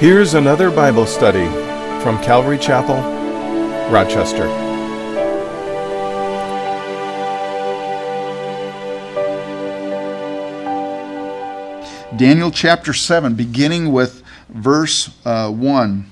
[0.00, 1.44] Here's another Bible study
[2.02, 2.96] from Calvary Chapel,
[3.92, 4.46] Rochester.
[12.16, 16.10] Daniel chapter 7, beginning with verse uh, 1.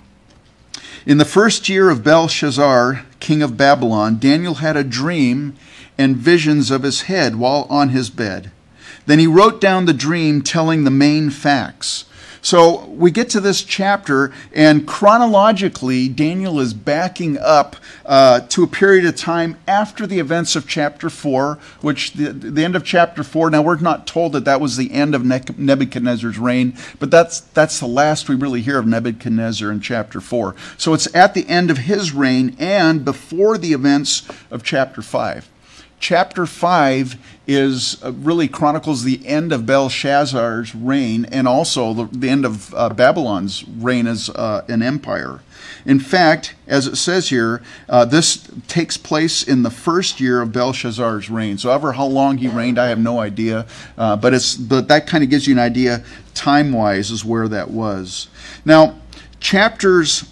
[1.06, 5.56] In the first year of Belshazzar, king of Babylon, Daniel had a dream
[5.96, 8.50] and visions of his head while on his bed.
[9.06, 12.04] Then he wrote down the dream telling the main facts.
[12.48, 17.76] So we get to this chapter, and chronologically, Daniel is backing up
[18.06, 22.64] uh, to a period of time after the events of chapter 4, which the, the
[22.64, 23.50] end of chapter 4.
[23.50, 27.80] Now, we're not told that that was the end of Nebuchadnezzar's reign, but that's, that's
[27.80, 30.56] the last we really hear of Nebuchadnezzar in chapter 4.
[30.78, 35.50] So it's at the end of his reign and before the events of chapter 5
[36.00, 37.16] chapter 5
[37.46, 42.74] is uh, really chronicles the end of Belshazzar's reign and also the, the end of
[42.74, 45.40] uh, Babylon's reign as uh, an empire.
[45.84, 50.52] In fact, as it says here, uh, this takes place in the first year of
[50.52, 51.56] Belshazzar's reign.
[51.56, 53.66] So, ever how long he reigned, I have no idea.
[53.96, 56.04] Uh, but it's but that kind of gives you an idea,
[56.34, 58.28] time wise, is where that was.
[58.64, 58.96] Now,
[59.40, 60.30] chapters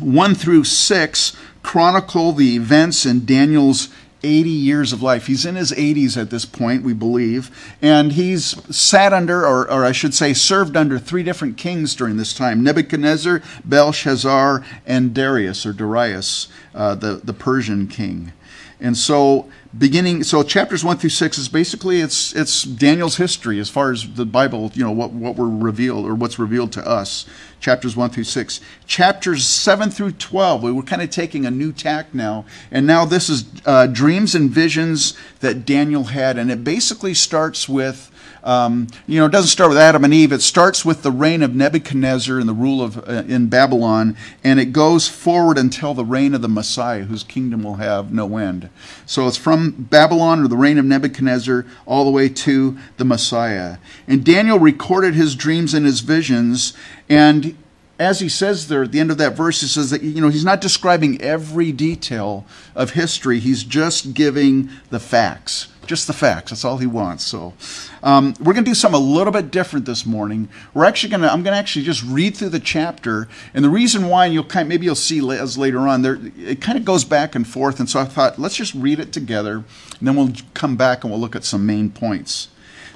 [0.00, 3.88] one through six chronicle the events in Daniel's
[4.22, 5.26] 80 years of life.
[5.26, 9.84] He's in his 80s at this point, we believe, and he's sat under, or, or,
[9.84, 15.66] I should say, served under three different kings during this time Nebuchadnezzar, Belshazzar, and Darius,
[15.66, 18.32] or Darius, uh, the, the Persian king.
[18.80, 23.70] And so beginning so chapters 1 through 6 is basically it's it's daniel's history as
[23.70, 27.26] far as the bible you know what what we're revealed or what's revealed to us.
[27.60, 31.72] Chapters 1 through 6 chapters 7 through 12 we were kind of taking a new
[31.72, 32.44] tack now.
[32.70, 36.38] And now this is uh, dreams and visions that daniel had.
[36.38, 38.10] And it basically starts with
[38.44, 40.32] um, you know, it doesn't start with Adam and Eve.
[40.32, 44.58] It starts with the reign of Nebuchadnezzar and the rule of uh, in Babylon, and
[44.58, 48.68] it goes forward until the reign of the Messiah, whose kingdom will have no end.
[49.06, 53.78] So it's from Babylon or the reign of Nebuchadnezzar all the way to the Messiah.
[54.08, 56.72] And Daniel recorded his dreams and his visions,
[57.08, 57.56] and
[58.02, 60.28] as he says there at the end of that verse, he says that you know
[60.28, 63.38] he's not describing every detail of history.
[63.38, 66.50] He's just giving the facts, just the facts.
[66.50, 67.24] That's all he wants.
[67.24, 67.54] So
[68.02, 70.48] um, we're going to do something a little bit different this morning.
[70.74, 73.70] We're actually going to I'm going to actually just read through the chapter, and the
[73.70, 76.76] reason why and you'll kind of, maybe you'll see as later on there it kind
[76.76, 77.78] of goes back and forth.
[77.78, 79.56] And so I thought let's just read it together,
[79.98, 82.48] and then we'll come back and we'll look at some main points.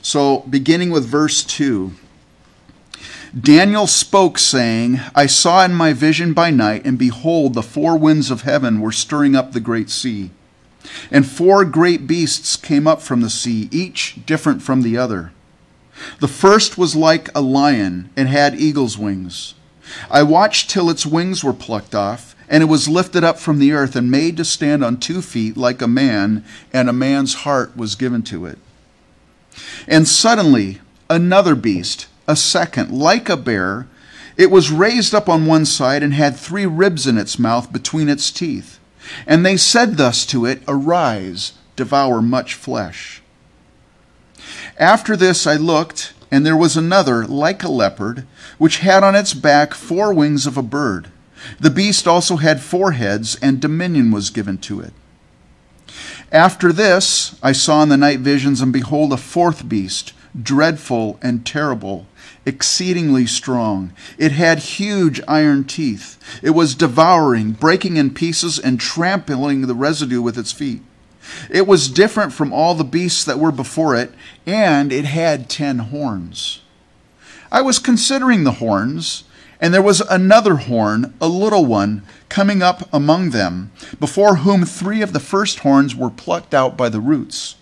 [0.02, 1.92] So beginning with verse two.
[3.38, 8.30] Daniel spoke, saying, I saw in my vision by night, and behold, the four winds
[8.30, 10.30] of heaven were stirring up the great sea.
[11.10, 15.32] And four great beasts came up from the sea, each different from the other.
[16.20, 19.54] The first was like a lion, and had eagle's wings.
[20.10, 23.72] I watched till its wings were plucked off, and it was lifted up from the
[23.72, 26.42] earth, and made to stand on two feet like a man,
[26.72, 28.58] and a man's heart was given to it.
[29.86, 30.80] And suddenly
[31.10, 33.86] another beast, a second, like a bear.
[34.36, 38.08] It was raised up on one side and had three ribs in its mouth between
[38.08, 38.78] its teeth.
[39.26, 43.22] And they said thus to it, Arise, devour much flesh.
[44.78, 48.26] After this I looked, and there was another, like a leopard,
[48.58, 51.08] which had on its back four wings of a bird.
[51.60, 54.92] The beast also had four heads, and dominion was given to it.
[56.32, 61.46] After this I saw in the night visions, and behold, a fourth beast, dreadful and
[61.46, 62.06] terrible
[62.46, 63.92] exceedingly strong.
[64.16, 66.16] It had huge iron teeth.
[66.42, 70.82] It was devouring, breaking in pieces, and trampling the residue with its feet.
[71.50, 74.12] It was different from all the beasts that were before it,
[74.46, 76.62] and it had ten horns.
[77.50, 79.24] I was considering the horns,
[79.60, 85.02] and there was another horn, a little one, coming up among them, before whom three
[85.02, 87.56] of the first horns were plucked out by the roots.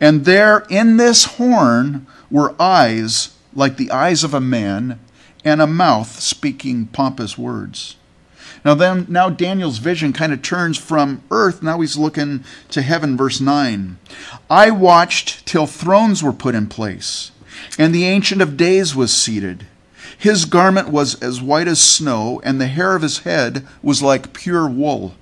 [0.00, 4.98] And there in this horn were eyes like the eyes of a man,
[5.44, 7.96] and a mouth speaking pompous words.
[8.64, 13.16] Now then now Daniel's vision kind of turns from earth, now he's looking to heaven,
[13.16, 13.98] verse 9.
[14.48, 17.30] I watched till thrones were put in place,
[17.78, 19.66] and the ancient of days was seated.
[20.16, 24.32] His garment was as white as snow, and the hair of his head was like
[24.32, 25.14] pure wool.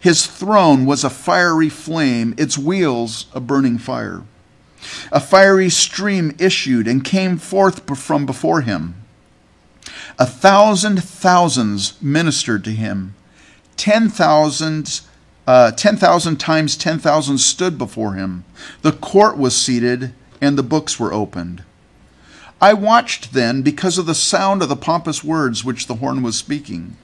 [0.00, 4.22] His throne was a fiery flame, its wheels a burning fire.
[5.12, 8.94] A fiery stream issued and came forth from before him.
[10.18, 13.14] A thousand thousands ministered to him.
[13.76, 15.00] Ten thousand,
[15.46, 18.44] uh, ten thousand times ten thousand stood before him.
[18.82, 21.64] The court was seated, and the books were opened.
[22.60, 26.38] I watched then because of the sound of the pompous words which the horn was
[26.38, 26.96] speaking.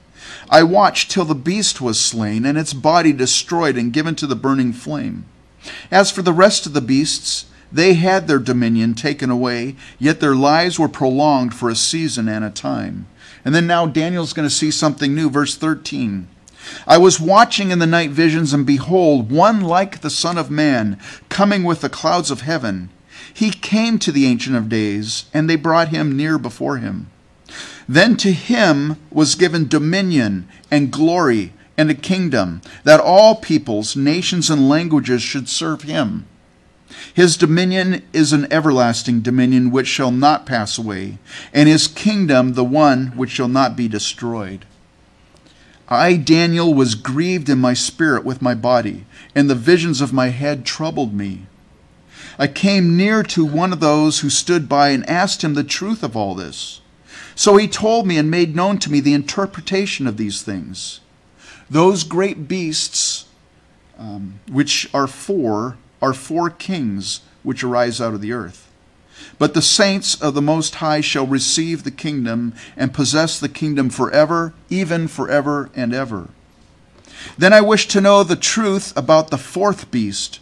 [0.49, 4.37] I watched till the beast was slain, and its body destroyed and given to the
[4.37, 5.25] burning flame.
[5.91, 10.35] As for the rest of the beasts, they had their dominion taken away, yet their
[10.35, 13.07] lives were prolonged for a season and a time.
[13.45, 15.31] And then now Daniel's going to see something new.
[15.31, 16.29] Verse 13.
[16.87, 20.99] I was watching in the night visions, and behold, one like the Son of Man,
[21.29, 22.91] coming with the clouds of heaven.
[23.33, 27.09] He came to the Ancient of Days, and they brought him near before him.
[27.89, 34.51] Then to him was given dominion and glory and a kingdom, that all peoples, nations,
[34.51, 36.27] and languages should serve him.
[37.15, 41.19] His dominion is an everlasting dominion which shall not pass away,
[41.53, 44.65] and his kingdom the one which shall not be destroyed.
[45.89, 50.29] I, Daniel, was grieved in my spirit with my body, and the visions of my
[50.29, 51.47] head troubled me.
[52.39, 56.03] I came near to one of those who stood by and asked him the truth
[56.03, 56.81] of all this.
[57.35, 61.01] So he told me and made known to me the interpretation of these things.
[61.69, 63.27] Those great beasts,
[63.99, 68.71] um, which are four, are four kings which arise out of the earth.
[69.39, 73.91] But the saints of the Most High shall receive the kingdom and possess the kingdom
[73.91, 76.29] forever, even forever and ever.
[77.37, 80.41] Then I wish to know the truth about the fourth beast,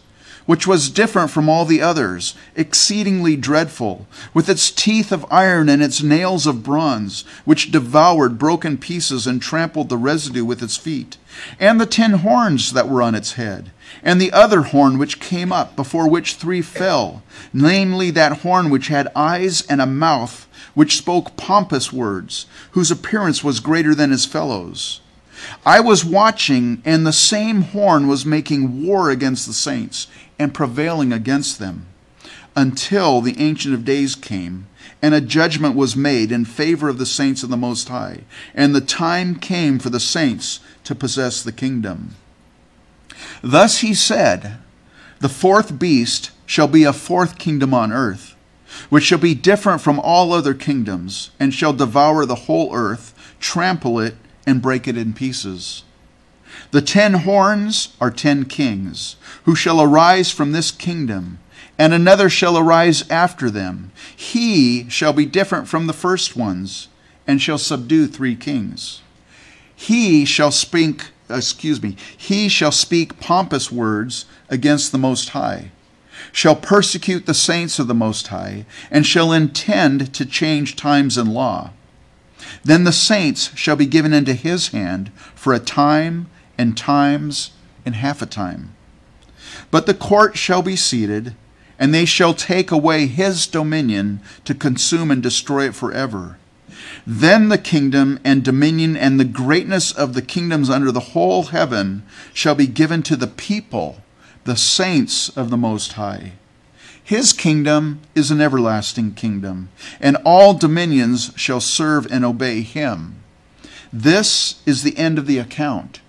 [0.49, 5.83] which was different from all the others, exceedingly dreadful, with its teeth of iron and
[5.83, 11.17] its nails of bronze, which devoured broken pieces and trampled the residue with its feet,
[11.59, 13.71] and the ten horns that were on its head,
[14.03, 17.23] and the other horn which came up, before which three fell,
[17.53, 23.43] namely that horn which had eyes and a mouth, which spoke pompous words, whose appearance
[23.43, 25.01] was greater than his fellows.
[25.65, 31.13] I was watching, and the same horn was making war against the saints and prevailing
[31.13, 31.85] against them
[32.55, 34.67] until the Ancient of Days came,
[35.01, 38.21] and a judgment was made in favor of the saints of the Most High,
[38.53, 42.15] and the time came for the saints to possess the kingdom.
[43.41, 44.57] Thus he said,
[45.19, 48.35] The fourth beast shall be a fourth kingdom on earth,
[48.89, 53.99] which shall be different from all other kingdoms, and shall devour the whole earth, trample
[53.99, 54.15] it,
[54.45, 55.83] and break it in pieces.
[56.71, 61.39] The ten horns are ten kings, who shall arise from this kingdom,
[61.77, 63.91] and another shall arise after them.
[64.15, 66.87] He shall be different from the first ones,
[67.25, 69.01] and shall subdue three kings.
[69.79, 75.71] He shall speak, excuse me, he shall speak pompous words against the Most High,
[76.31, 81.33] shall persecute the saints of the Most High, and shall intend to change times and
[81.33, 81.71] law
[82.63, 87.51] then the saints shall be given into his hand for a time and times
[87.85, 88.75] and half a time.
[89.71, 91.35] But the court shall be seated,
[91.77, 96.37] and they shall take away his dominion to consume and destroy it forever.
[97.05, 102.03] Then the kingdom and dominion and the greatness of the kingdoms under the whole heaven
[102.33, 104.01] shall be given to the people,
[104.45, 106.33] the saints of the Most High.
[107.03, 109.69] His kingdom is an everlasting kingdom,
[109.99, 113.15] and all dominions shall serve and obey him.
[113.91, 116.01] This is the end of the account.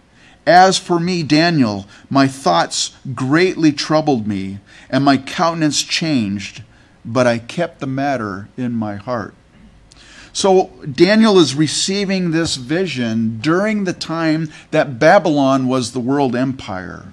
[0.46, 4.58] As for me, Daniel, my thoughts greatly troubled me,
[4.90, 6.62] and my countenance changed,
[7.04, 9.34] but I kept the matter in my heart.
[10.40, 17.08] So Daniel is receiving this vision during the time that Babylon was the world empire.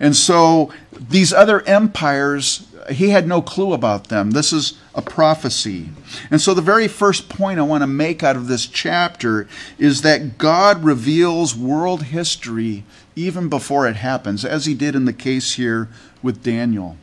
[0.00, 4.32] And so these other empires he had no clue about them.
[4.32, 5.90] This is a prophecy.
[6.30, 10.02] And so, the very first point I want to make out of this chapter is
[10.02, 12.84] that God reveals world history
[13.16, 15.88] even before it happens, as he did in the case here
[16.22, 16.96] with Daniel.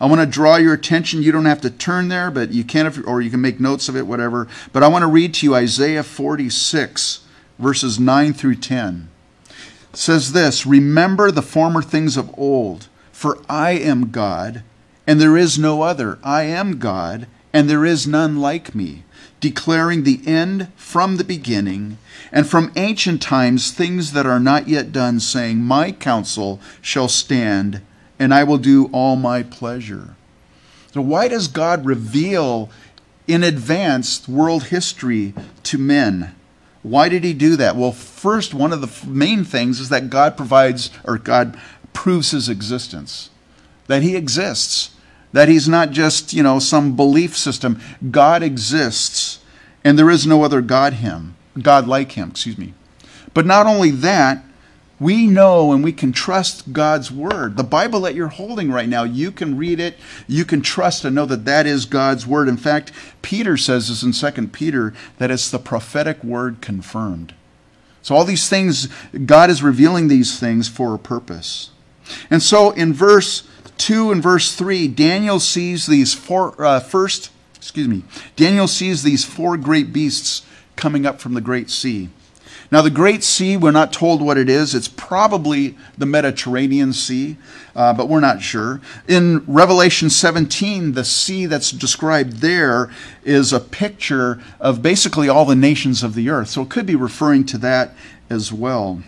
[0.00, 1.22] I want to draw your attention.
[1.22, 3.88] You don't have to turn there, but you can, if, or you can make notes
[3.88, 4.48] of it, whatever.
[4.72, 7.20] But I want to read to you Isaiah 46,
[7.58, 9.08] verses 9 through 10.
[9.48, 14.62] It says this Remember the former things of old, for I am God
[15.06, 16.18] and there is no other.
[16.22, 19.04] I am God, and there is none like me,
[19.40, 21.98] declaring the end from the beginning,
[22.30, 27.82] and from ancient times things that are not yet done, saying, My counsel shall stand,
[28.22, 30.14] and I will do all my pleasure.
[30.92, 32.70] So, why does God reveal
[33.26, 36.34] in advance world history to men?
[36.82, 37.76] Why did he do that?
[37.76, 41.58] Well, first, one of the main things is that God provides, or God
[41.92, 43.30] proves his existence
[43.86, 44.92] that he exists,
[45.32, 47.80] that he's not just, you know, some belief system.
[48.10, 49.40] God exists,
[49.84, 52.74] and there is no other God him, God like him, excuse me.
[53.34, 54.44] But not only that,
[55.02, 57.56] we know and we can trust God's word.
[57.56, 59.96] The Bible that you're holding right now, you can read it,
[60.28, 62.48] you can trust and know that that is God's word.
[62.48, 67.34] In fact, Peter says this in 2 Peter that it's the prophetic word confirmed.
[68.00, 68.88] So, all these things,
[69.26, 71.70] God is revealing these things for a purpose.
[72.30, 73.46] And so, in verse
[73.78, 78.04] 2 and verse 3, Daniel sees these four, uh, first, excuse me,
[78.36, 80.42] Daniel sees these four great beasts
[80.76, 82.10] coming up from the great sea.
[82.72, 84.74] Now, the Great Sea, we're not told what it is.
[84.74, 87.36] It's probably the Mediterranean Sea,
[87.76, 88.80] uh, but we're not sure.
[89.06, 92.90] In Revelation 17, the sea that's described there
[93.24, 96.48] is a picture of basically all the nations of the earth.
[96.48, 97.94] So it could be referring to that
[98.30, 99.02] as well.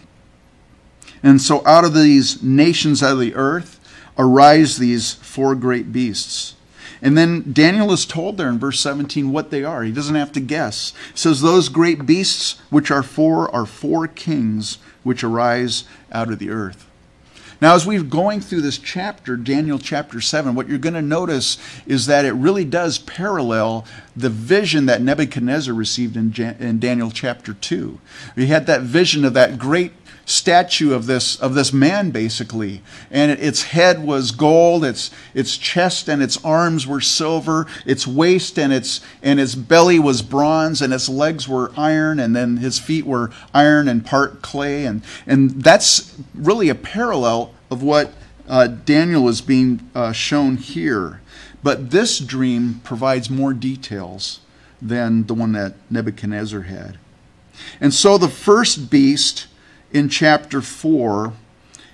[1.22, 3.80] And so out of these nations of the earth
[4.18, 6.53] arise these four great beasts.
[7.04, 9.82] And then Daniel is told there in verse 17 what they are.
[9.82, 10.94] He doesn't have to guess.
[11.14, 16.48] Says, Those great beasts which are four are four kings which arise out of the
[16.48, 16.88] earth.
[17.60, 21.58] Now, as we're going through this chapter, Daniel chapter 7, what you're going to notice
[21.86, 23.84] is that it really does parallel
[24.16, 28.00] the vision that Nebuchadnezzar received in, in Daniel chapter 2.
[28.34, 29.92] He had that vision of that great
[30.26, 32.82] statue of this of this man basically.
[33.10, 38.58] And its head was gold its its chest and its arms were silver its waist
[38.58, 42.78] and its and its belly was bronze and its legs were iron and then his
[42.78, 44.84] feet were iron and part clay.
[44.84, 48.12] And and that's really a parallel of what
[48.48, 51.20] uh, Daniel is being uh, shown here.
[51.62, 54.40] But this dream provides more details
[54.82, 56.98] than the one that Nebuchadnezzar had.
[57.80, 59.46] And so the first beast
[59.94, 61.32] in chapter 4,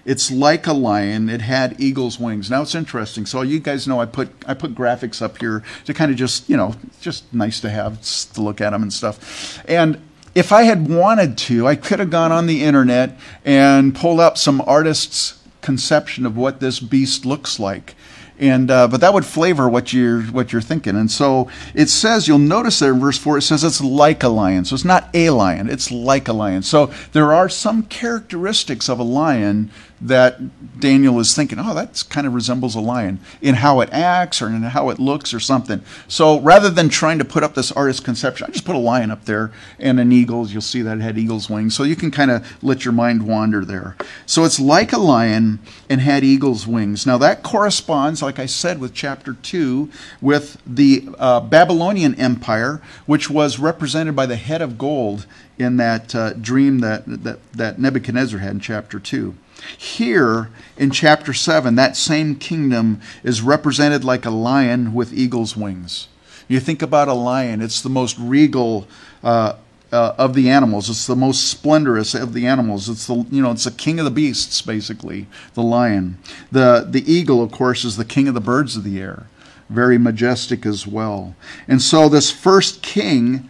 [0.07, 1.28] it's like a lion.
[1.28, 2.50] It had eagle's wings.
[2.50, 3.26] Now it's interesting.
[3.26, 6.49] So you guys know I put I put graphics up here to kind of just
[6.49, 8.00] you know just nice to have
[8.33, 9.62] to look at them and stuff.
[9.69, 10.00] And
[10.35, 14.38] if I had wanted to, I could have gone on the internet and pulled up
[14.38, 17.95] some artists' conception of what this beast looks like
[18.41, 20.97] and uh, but that would flavor what you're what you're thinking.
[20.97, 24.29] And so it says you'll notice there in verse four it says it's like a
[24.29, 24.65] lion.
[24.65, 26.63] So it's not a lion; it's like a lion.
[26.63, 32.26] So there are some characteristics of a lion that Daniel is thinking, oh, that kind
[32.26, 35.83] of resembles a lion in how it acts or in how it looks or something.
[36.09, 39.11] So rather than trying to put up this artist conception, I just put a lion
[39.11, 40.47] up there and an eagle.
[40.47, 41.75] You'll see that it had eagle's wings.
[41.75, 43.97] So you can kind of let your mind wander there.
[44.25, 45.59] So it's like a lion
[45.90, 47.07] and had eagle's wings.
[47.07, 49.90] Now that corresponds, like I said, with chapter 2,
[50.23, 55.26] with the uh, Babylonian Empire, which was represented by the head of gold
[55.59, 59.35] in that uh, dream that, that, that Nebuchadnezzar had in chapter 2.
[59.76, 66.09] Here in chapter 7, that same kingdom is represented like a lion with eagle's wings.
[66.49, 68.88] You think about a lion, it's the most regal
[69.23, 69.55] uh,
[69.93, 70.88] uh, of the animals.
[70.88, 72.88] It's the most splendorous of the animals.
[72.88, 76.19] It's the you know it's the king of the beasts basically, the lion.
[76.50, 79.26] The the eagle of course is the king of the birds of the air,
[79.69, 81.35] very majestic as well.
[81.67, 83.49] And so this first king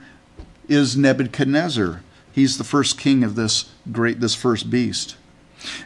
[0.69, 2.03] is Nebuchadnezzar.
[2.33, 5.17] He's the first king of this great this first beast.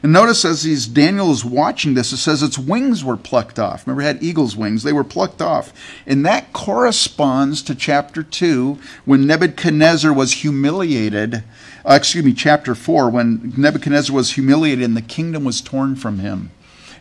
[0.03, 3.87] And notice as he's, Daniel is watching this, it says its wings were plucked off.
[3.87, 4.83] Remember, it had eagle's wings.
[4.83, 5.73] They were plucked off.
[6.07, 11.43] And that corresponds to chapter 2 when Nebuchadnezzar was humiliated.
[11.85, 16.21] Uh, excuse me, chapter 4, when Nebuchadnezzar was humiliated and the kingdom was torn from
[16.21, 16.51] him.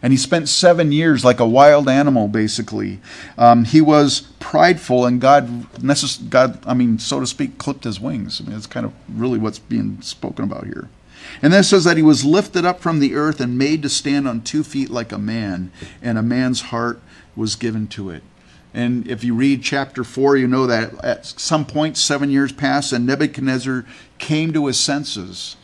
[0.01, 3.00] And he spent seven years like a wild animal, basically.
[3.38, 5.68] Um, he was prideful, and God,
[6.30, 8.42] God, I mean, so to speak, clipped his wings.
[8.42, 10.89] I mean, that's kind of really what's being spoken about here.
[11.42, 14.28] And then says that he was lifted up from the earth and made to stand
[14.28, 15.72] on two feet like a man,
[16.02, 17.02] and a man's heart
[17.36, 18.24] was given to it.
[18.74, 22.92] And if you read chapter 4, you know that at some point, seven years passed,
[22.92, 23.86] and Nebuchadnezzar
[24.18, 25.56] came to his senses.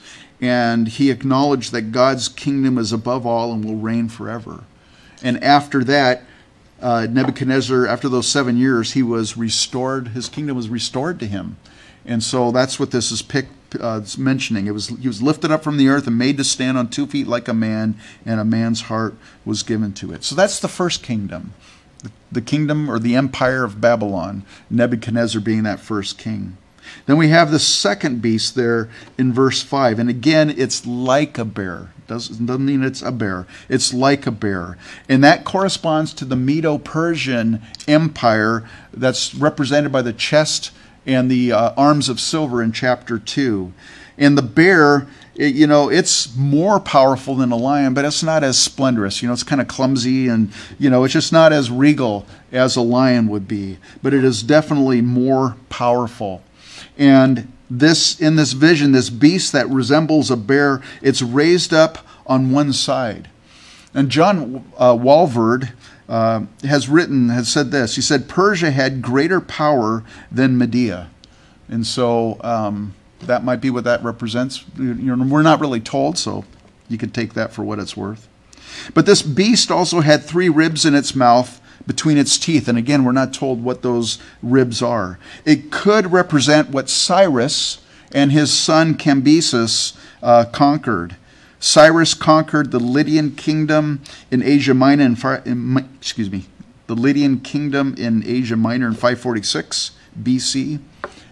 [0.41, 4.63] And he acknowledged that God's kingdom is above all and will reign forever.
[5.21, 6.23] And after that,
[6.81, 10.09] uh, Nebuchadnezzar, after those seven years, he was restored.
[10.09, 11.57] His kingdom was restored to him.
[12.05, 14.67] And so that's what this is picked uh, mentioning.
[14.67, 17.07] It was he was lifted up from the earth and made to stand on two
[17.07, 17.95] feet like a man,
[18.25, 20.23] and a man's heart was given to it.
[20.23, 21.53] So that's the first kingdom,
[22.03, 24.43] the, the kingdom or the empire of Babylon.
[24.69, 26.57] Nebuchadnezzar being that first king.
[27.05, 29.99] Then we have the second beast there in verse 5.
[29.99, 31.91] And again, it's like a bear.
[32.07, 33.45] Doesn't, doesn't mean it's a bear.
[33.67, 34.77] It's like a bear.
[35.07, 40.71] And that corresponds to the Medo Persian Empire that's represented by the chest
[41.09, 43.73] and the uh, arms of silver in chapter 2.
[44.19, 48.43] And the bear, it, you know, it's more powerful than a lion, but it's not
[48.43, 49.21] as splendorous.
[49.21, 52.75] You know, it's kind of clumsy and, you know, it's just not as regal as
[52.75, 53.79] a lion would be.
[54.03, 56.43] But it is definitely more powerful.
[56.95, 62.51] And this in this vision, this beast that resembles a bear, it's raised up on
[62.51, 63.29] one side.
[63.95, 65.71] And John uh, Walvoord
[66.09, 67.95] uh, has written, has said this.
[67.95, 71.09] He said, Persia had greater power than Media.
[71.69, 74.65] And so um, that might be what that represents.
[74.77, 76.45] You we're not really told, so
[76.89, 78.27] you could take that for what it's worth.
[78.93, 82.67] But this beast also had three ribs in its mouth between its teeth.
[82.67, 85.19] And again, we're not told what those ribs are.
[85.45, 91.15] It could represent what Cyrus and his son Cambyses uh, conquered.
[91.59, 94.01] Cyrus conquered the Lydian kingdom
[94.31, 96.45] in Asia Minor in, in excuse me,
[96.87, 100.79] the Lydian kingdom in Asia Minor in 546 BC.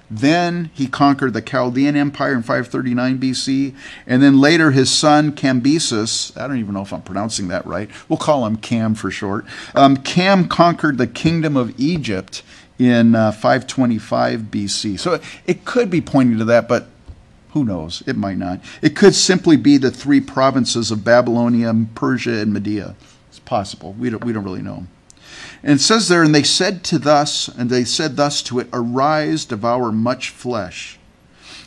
[0.09, 3.75] Then he conquered the Chaldean Empire in 539 BC.
[4.05, 7.89] And then later his son Cambyses, I don't even know if I'm pronouncing that right.
[8.07, 9.45] We'll call him Cam for short.
[9.75, 12.43] Um, Cam conquered the kingdom of Egypt
[12.79, 14.99] in uh, 525 BC.
[14.99, 16.87] So it could be pointing to that, but
[17.51, 18.03] who knows?
[18.05, 18.61] It might not.
[18.81, 22.95] It could simply be the three provinces of Babylonia, Persia, and Media.
[23.29, 23.93] It's possible.
[23.93, 24.87] We don't, we don't really know.
[25.63, 28.67] And it says there, and they said to thus, and they said thus to it,
[28.73, 30.99] Arise, devour much flesh.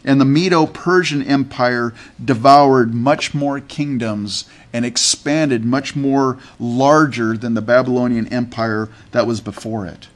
[0.04, 7.54] And the Medo Persian Empire devoured much more kingdoms and expanded much more larger than
[7.54, 10.08] the Babylonian Empire that was before it.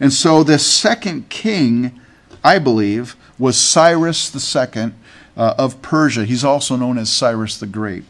[0.00, 2.00] And so the second king,
[2.42, 4.92] I believe, was Cyrus II
[5.36, 6.24] uh, of Persia.
[6.24, 8.04] He's also known as Cyrus the Great.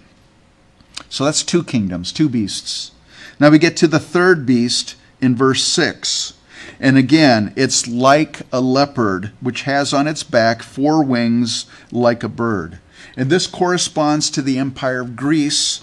[1.08, 2.92] So that's two kingdoms, two beasts.
[3.38, 6.34] Now we get to the third beast, in verse 6.
[6.80, 12.28] And again, it's like a leopard, which has on its back four wings like a
[12.28, 12.78] bird.
[13.16, 15.82] And this corresponds to the empire of Greece.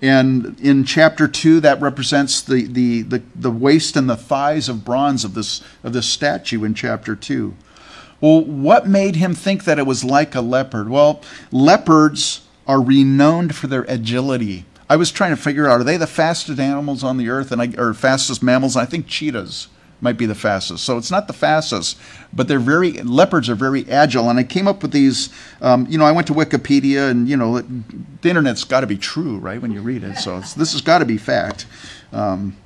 [0.00, 4.84] And in chapter 2, that represents the, the, the, the waist and the thighs of
[4.84, 7.54] bronze of this, of this statue in chapter 2.
[8.20, 10.88] Well, what made him think that it was like a leopard?
[10.88, 11.22] Well,
[11.52, 14.64] leopards are renowned for their agility.
[14.90, 17.62] I was trying to figure out are they the fastest animals on the earth and
[17.62, 18.76] I, or fastest mammals?
[18.76, 19.68] I think cheetahs
[20.00, 20.84] might be the fastest.
[20.84, 21.98] So it's not the fastest,
[22.32, 24.30] but they're very leopards are very agile.
[24.30, 25.28] And I came up with these.
[25.60, 28.96] Um, you know, I went to Wikipedia, and you know, the internet's got to be
[28.96, 29.60] true, right?
[29.60, 31.66] When you read it, so this has got to be fact.
[32.12, 32.56] Um,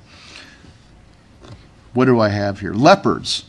[1.93, 2.73] what do I have here?
[2.73, 3.45] Leopards.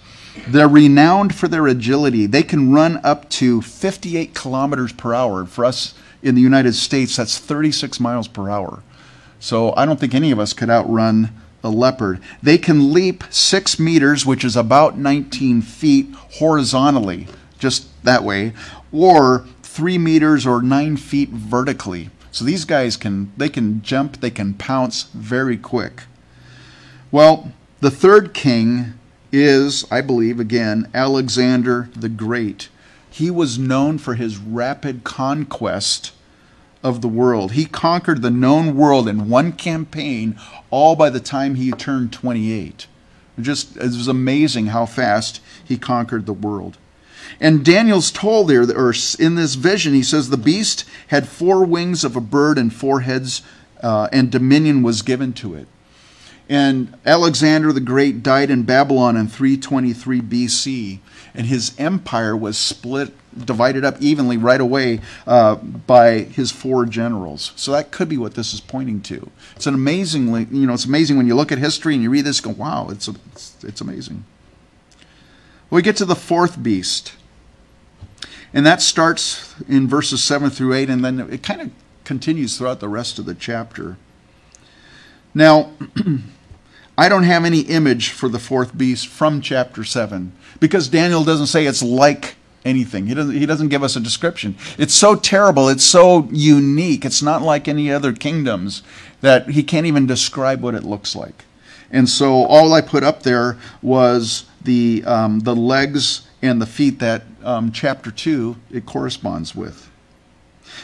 [0.49, 2.27] They're renowned for their agility.
[2.27, 5.45] They can run up to 58 kilometers per hour.
[5.47, 8.83] For us in the United States, that's 36 miles per hour.
[9.39, 11.31] So I don't think any of us could outrun
[11.63, 12.21] a leopard.
[12.43, 17.27] They can leap six meters, which is about 19 feet horizontally,
[17.59, 18.53] just that way,
[18.93, 22.11] or three meters or nine feet vertically.
[22.31, 26.03] So these guys can they can jump, they can pounce very quick.
[27.11, 28.95] Well, the third king
[29.43, 32.69] is, I believe, again, Alexander the Great.
[33.11, 36.13] He was known for his rapid conquest
[36.83, 37.53] of the world.
[37.53, 40.39] He conquered the known world in one campaign,
[40.71, 42.87] all by the time he turned 28.
[43.37, 46.77] It just it was amazing how fast he conquered the world.
[47.41, 52.05] And Daniel's told there, or in this vision, he says the beast had four wings
[52.05, 53.43] of a bird and four heads,
[53.83, 55.67] uh, and dominion was given to it.
[56.49, 60.99] And Alexander the Great died in Babylon in 323 BC,
[61.35, 63.15] and his empire was split,
[63.47, 67.53] divided up evenly right away uh, by his four generals.
[67.57, 69.31] So that could be what this is pointing to.
[69.57, 72.27] It's an amazingly, you know, it's amazing when you look at history and you read
[72.27, 74.25] this, go, wow, it's, it's, it's amazing.
[75.71, 77.15] we get to the fourth beast.
[78.53, 81.71] And that starts in verses 7 through 8, and then it kind of
[82.05, 83.97] continues throughout the rest of the chapter.
[85.35, 85.73] Now,
[86.99, 91.49] I don't have any image for the fourth beast from chapter 7 because Daniel doesn't
[91.49, 93.07] say it's like anything.
[93.07, 94.57] He doesn't, he doesn't give us a description.
[94.79, 98.83] It's so terrible, it's so unique, it's not like any other kingdoms
[99.21, 101.45] that he can't even describe what it looks like.
[101.91, 107.01] And so all I put up there was the, um, the legs and the feet
[107.01, 109.91] that um, chapter 2 it corresponds with.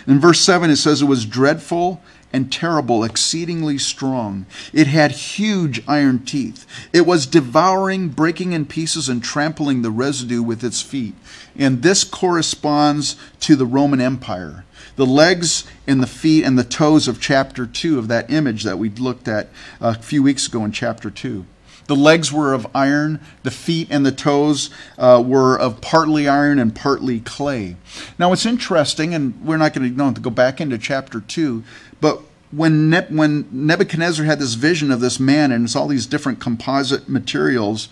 [0.07, 2.01] In verse 7, it says, It was dreadful
[2.33, 4.47] and terrible, exceedingly strong.
[4.73, 6.67] It had huge iron teeth.
[6.93, 11.15] It was devouring, breaking in pieces, and trampling the residue with its feet.
[11.57, 14.65] And this corresponds to the Roman Empire.
[14.97, 18.79] The legs and the feet and the toes of chapter 2 of that image that
[18.79, 19.49] we looked at
[19.81, 21.45] a few weeks ago in chapter 2.
[21.91, 26.61] The legs were of iron, the feet and the toes uh, were of partly iron
[26.61, 27.75] and partly clay.
[28.17, 31.65] Now, what's interesting, and we're not going to, to go back into chapter 2,
[32.01, 36.07] but when, ne- when Nebuchadnezzar had this vision of this man and it's all these
[36.07, 37.89] different composite materials,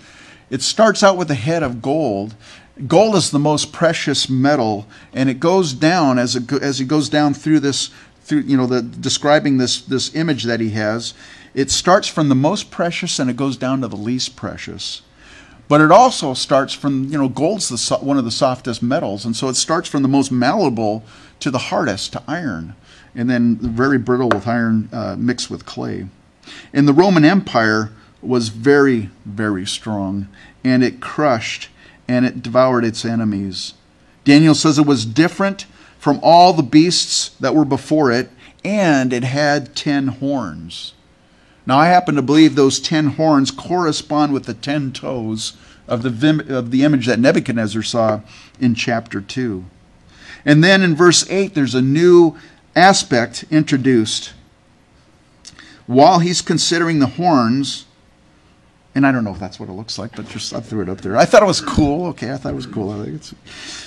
[0.50, 2.34] it starts out with a head of gold
[2.86, 6.84] Gold is the most precious metal, and it goes down as it go, as he
[6.84, 7.90] goes down through this
[8.22, 11.12] through you know the describing this this image that he has.
[11.54, 15.02] It starts from the most precious and it goes down to the least precious.
[15.66, 19.34] But it also starts from you know gold's the one of the softest metals, and
[19.34, 21.02] so it starts from the most malleable
[21.40, 22.76] to the hardest to iron,
[23.18, 26.06] and then very brittle with iron uh, mixed with clay.
[26.72, 27.90] And the Roman Empire
[28.22, 30.28] was very very strong,
[30.64, 31.68] and it crushed
[32.06, 33.74] and it devoured its enemies.
[34.24, 35.66] Daniel says it was different
[35.98, 38.30] from all the beasts that were before it,
[38.64, 40.94] and it had ten horns.
[41.66, 45.54] Now, I happen to believe those ten horns correspond with the ten toes
[45.88, 48.20] of the, of the image that Nebuchadnezzar saw
[48.60, 49.64] in chapter 2.
[50.44, 52.36] And then in verse 8, there's a new
[52.78, 54.32] aspect introduced.
[55.86, 57.86] While he's considering the horns,
[58.94, 60.88] and I don't know if that's what it looks like, but just I threw it
[60.88, 61.16] up there.
[61.16, 62.06] I thought it was cool.
[62.08, 62.90] Okay, I thought it was cool.
[62.90, 63.30] I think it's.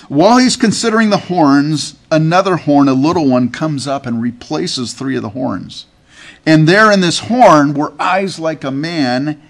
[0.08, 5.16] While he's considering the horns, another horn, a little one, comes up and replaces three
[5.16, 5.86] of the horns.
[6.44, 9.40] And there in this horn were eyes like a man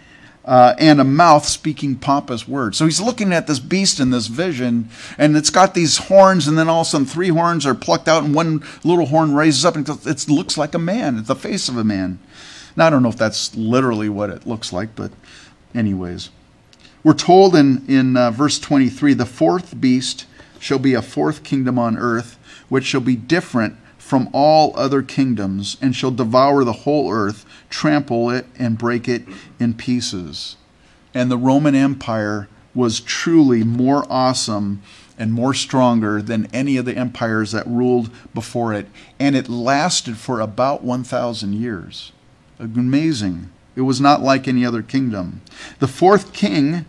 [0.45, 2.77] uh, and a mouth speaking pompous words.
[2.77, 6.59] So he's looking at this beast in this vision, and it's got these horns, and
[6.59, 9.65] then all of a sudden three horns are plucked out, and one little horn raises
[9.65, 11.19] up, and it looks like a man.
[11.19, 12.19] It's the face of a man.
[12.77, 15.13] Now, I don't know if that's literally what it looks like, but
[15.75, 16.31] anyways.
[17.05, 20.27] We're told in, in uh, verse 23 the fourth beast
[20.61, 23.77] shall be a fourth kingdom on earth, which shall be different
[24.13, 29.23] from all other kingdoms, and shall devour the whole earth, trample it, and break it
[29.59, 30.59] in pieces.
[31.15, 34.83] And the Roman Empire was truly more awesome
[35.19, 38.87] and more stronger than any of the empires that ruled before it.
[39.19, 42.13] And it lasted for about 1,000 years.
[42.59, 43.49] Amazing.
[43.75, 45.41] It was not like any other kingdom.
[45.79, 46.85] The fourth king,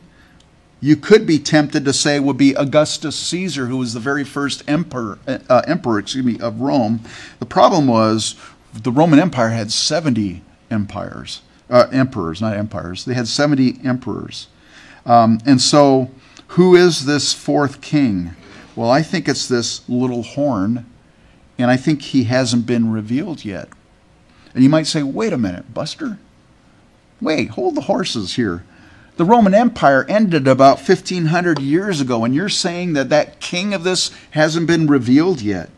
[0.83, 4.63] you could be tempted to say, would be Augustus Caesar, who was the very first
[4.67, 6.99] emperor, uh, emperor excuse me, of Rome.
[7.39, 8.35] The problem was
[8.73, 13.05] the Roman Empire had 70 empires, uh, emperors, not empires.
[13.05, 14.47] They had 70 emperors.
[15.05, 16.11] Um, and so,
[16.47, 18.31] who is this fourth king?
[18.75, 20.85] Well, I think it's this little horn,
[21.57, 23.69] and I think he hasn't been revealed yet.
[24.53, 26.19] And you might say, wait a minute, Buster?
[27.21, 28.65] Wait, hold the horses here.
[29.15, 33.83] The Roman Empire ended about 1500 years ago, and you're saying that that king of
[33.83, 35.69] this hasn't been revealed yet.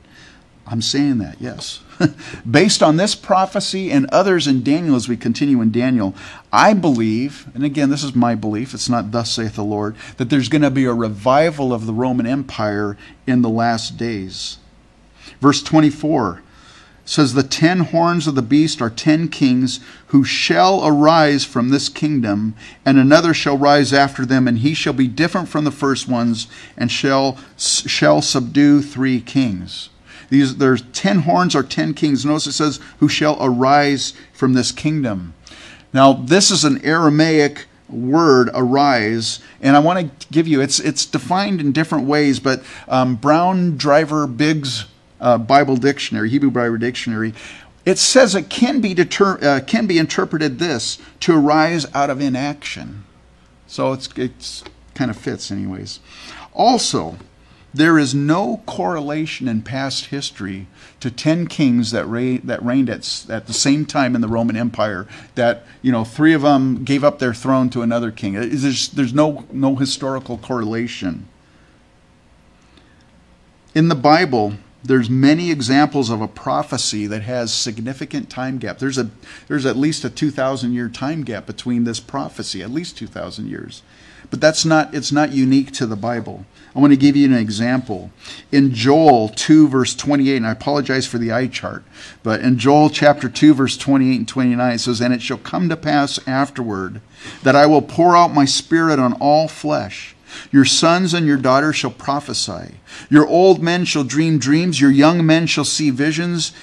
[0.68, 1.82] I'm saying that, yes.
[2.50, 6.16] Based on this prophecy and others in Daniel, as we continue in Daniel,
[6.52, 10.30] I believe, and again, this is my belief, it's not thus saith the Lord, that
[10.30, 14.58] there's going to be a revival of the Roman Empire in the last days.
[15.40, 16.42] Verse 24
[17.06, 21.88] says the ten horns of the beast are ten kings who shall arise from this
[21.88, 26.10] kingdom and another shall rise after them and he shall be different from the first
[26.10, 29.90] ones and shall shall subdue three kings.
[30.30, 32.26] These there's ten horns are ten kings.
[32.26, 35.36] Notice it says who shall arise from this kingdom.
[35.94, 41.06] Now this is an aramaic word arise and i want to give you it's it's
[41.06, 44.86] defined in different ways but um, Brown Driver Briggs
[45.20, 47.34] uh, Bible dictionary, Hebrew Bible dictionary,
[47.86, 52.20] it says it can be deter- uh, can be interpreted this to arise out of
[52.20, 53.04] inaction.
[53.68, 54.64] So it's it's
[54.96, 56.00] kind of fits anyways.
[56.54, 57.18] Also,
[57.76, 60.68] there is no correlation in past history
[61.02, 64.56] to 10 kings that, reign, that reigned at, at the same time in the Roman
[64.56, 68.34] Empire that, you know, three of them gave up their throne to another king.
[68.34, 71.28] There's, there's no, no historical correlation.
[73.76, 74.54] In the Bible,
[74.86, 78.78] there's many examples of a prophecy that has significant time gap.
[78.78, 79.10] There's a
[79.48, 83.82] there's at least a 2000 year time gap between this prophecy, at least 2000 years.
[84.30, 86.46] But that's not it's not unique to the Bible.
[86.76, 88.12] I want to give you an example.
[88.52, 91.84] In Joel 2 verse 28, and I apologize for the eye chart,
[92.22, 95.70] but in Joel chapter 2 verse 28 and 29 it says, "And it shall come
[95.70, 97.02] to pass afterward
[97.44, 100.15] that I will pour out my spirit on all flesh."
[100.52, 102.76] Your sons and your daughters shall prophesy.
[103.10, 104.82] Your old men shall dream dreams.
[104.82, 106.54] Your young men shall see visions.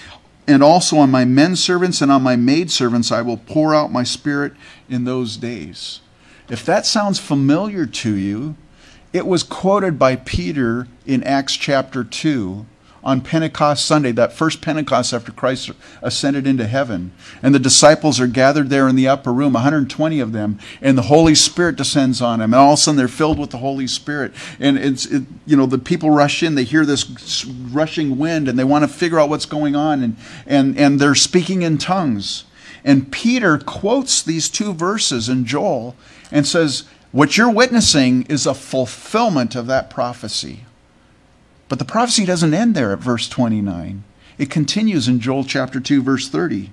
[0.47, 3.93] And also on my men servants and on my maid servants I will pour out
[3.93, 4.55] my spirit
[4.89, 6.01] in those days.
[6.49, 8.57] If that sounds familiar to you,
[9.13, 12.67] it was quoted by Peter in Acts chapter 2
[13.05, 15.71] on Pentecost Sunday, that first Pentecost after Christ
[16.03, 17.13] ascended into heaven.
[17.43, 21.03] And the disciples are gathered there in the upper room, 120 of them, and the
[21.03, 22.53] Holy Spirit descends on them.
[22.53, 24.33] And all of a sudden they're filled with the Holy Spirit.
[24.61, 28.59] And it's, it, you know, the people rush in, they hear this rushing wind, and
[28.59, 30.03] they want to figure out what's going on.
[30.03, 32.45] And, and, and they're speaking in tongues.
[32.85, 35.97] And Peter quotes these two verses in Joel
[36.31, 40.65] and says, What you're witnessing is a fulfillment of that prophecy.
[41.73, 44.05] But the prophecy doesn't end there at verse 29.
[44.37, 46.71] It continues in Joel chapter 2, verse 30.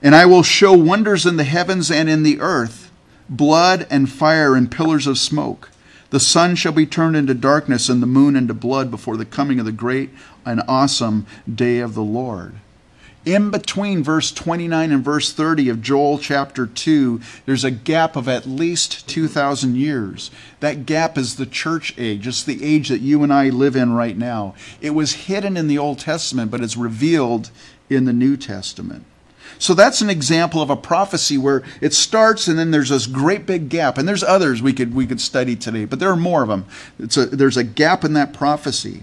[0.00, 2.90] And I will show wonders in the heavens and in the earth,
[3.28, 5.70] blood and fire and pillars of smoke.
[6.08, 9.60] The sun shall be turned into darkness and the moon into blood before the coming
[9.60, 10.08] of the great
[10.46, 12.54] and awesome day of the Lord.
[13.28, 18.26] In between verse 29 and verse 30 of Joel chapter 2, there's a gap of
[18.26, 20.30] at least 2,000 years.
[20.60, 22.26] That gap is the church age.
[22.26, 24.54] It's the age that you and I live in right now.
[24.80, 27.50] It was hidden in the Old Testament, but it's revealed
[27.90, 29.04] in the New Testament.
[29.58, 33.44] So that's an example of a prophecy where it starts and then there's this great
[33.44, 33.98] big gap.
[33.98, 36.64] And there's others we could we could study today, but there are more of them.
[36.98, 39.02] A, there's a gap in that prophecy.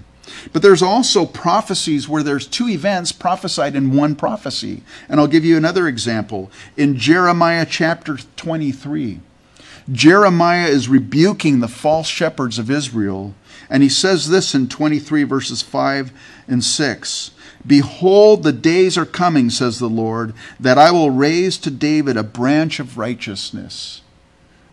[0.54, 4.84] But there's also prophecies where there's two events prophesied in one prophecy.
[5.10, 6.52] And I'll give you another example.
[6.78, 9.20] In Jeremiah chapter 23,
[9.92, 13.36] Jeremiah is rebuking the false shepherds of Israel.
[13.70, 16.12] And he says this in 23 verses 5
[16.48, 17.32] and 6.
[17.66, 22.24] Behold, the days are coming, says the Lord, that I will raise to David a
[22.24, 24.02] branch of righteousness.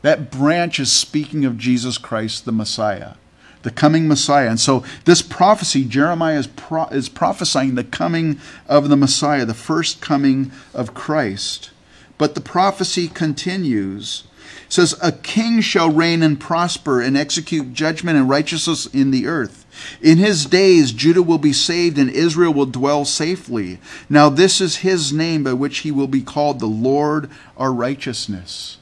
[0.03, 3.15] That branch is speaking of Jesus Christ, the Messiah,
[3.63, 4.49] the coming Messiah.
[4.49, 9.55] And so, this prophecy, Jeremiah is, pro- is prophesying the coming of the Messiah, the
[9.55, 11.71] first coming of Christ.
[12.19, 14.25] But the prophecy continues.
[14.67, 19.27] It says, A king shall reign and prosper and execute judgment and righteousness in the
[19.27, 19.63] earth.
[20.01, 23.81] In his days, Judah will be saved and Israel will dwell safely.
[24.09, 28.79] Now, this is his name by which he will be called the Lord our righteousness.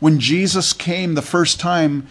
[0.00, 2.06] When Jesus came the first time,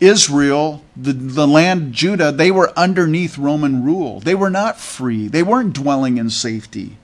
[0.00, 4.20] Israel, the, the land Judah, they were underneath Roman rule.
[4.20, 6.98] They were not free, they weren't dwelling in safety.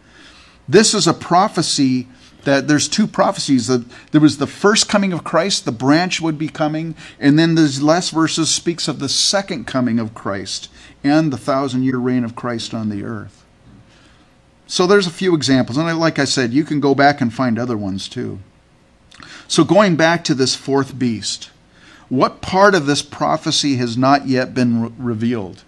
[0.69, 2.09] This is a prophecy
[2.45, 6.39] that there's two prophecies that there was the first coming of Christ, the branch would
[6.39, 10.69] be coming, and then these last verses speaks of the second coming of Christ
[11.05, 13.45] and the thousand year reign of Christ on the earth.
[14.67, 17.59] So there's a few examples, and like I said, you can go back and find
[17.59, 18.39] other ones too.
[19.47, 21.51] So going back to this fourth beast,
[22.09, 25.65] what part of this prophecy has not yet been re- revealed?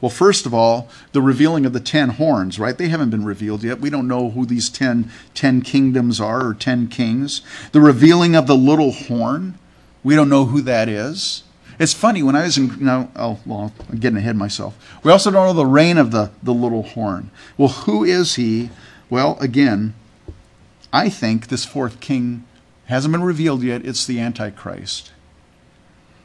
[0.00, 2.78] Well, first of all, the revealing of the ten horns, right?
[2.78, 3.80] They haven't been revealed yet.
[3.80, 7.42] We don't know who these ten, ten kingdoms are or ten kings.
[7.72, 9.58] The revealing of the little horn,
[10.04, 11.42] we don't know who that is.
[11.80, 14.76] It's funny, when I was in, no, oh, well, I'm getting ahead of myself.
[15.04, 17.30] We also don't know the reign of the, the little horn.
[17.56, 18.70] Well, who is he?
[19.10, 19.94] Well, again,
[20.92, 22.44] I think this fourth king
[22.86, 23.86] hasn't been revealed yet.
[23.86, 25.12] It's the Antichrist.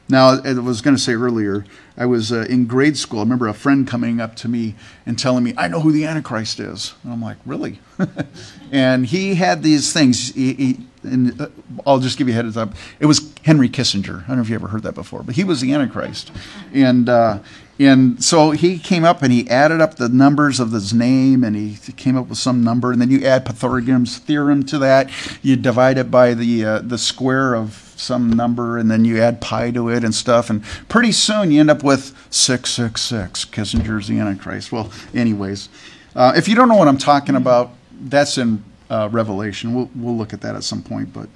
[0.08, 1.64] Now, I was going to say earlier,
[1.96, 3.20] I was uh, in grade school.
[3.20, 4.74] I remember a friend coming up to me
[5.06, 6.94] and telling me, I know who the Antichrist is.
[7.02, 7.78] And I'm like, really?
[8.72, 10.34] and he had these things.
[10.34, 11.48] He, he, and uh,
[11.86, 12.74] I'll just give you a heads up.
[13.00, 14.24] It was Henry Kissinger.
[14.24, 16.32] I don't know if you ever heard that before, but he was the Antichrist.
[16.74, 17.38] And, uh,
[17.78, 21.56] and so he came up and he added up the numbers of his name and
[21.56, 22.92] he came up with some number.
[22.92, 25.10] And then you add Pythagoras' theorem to that.
[25.42, 29.40] You divide it by the, uh, the square of some number and then you add
[29.40, 30.50] pi to it and stuff.
[30.50, 33.46] And pretty soon you end up with 666.
[33.46, 34.70] Kissinger's the Antichrist.
[34.70, 35.68] Well, anyways,
[36.14, 39.74] uh, if you don't know what I'm talking about, that's in uh, Revelation.
[39.74, 41.12] We'll, we'll look at that at some point.
[41.12, 41.28] But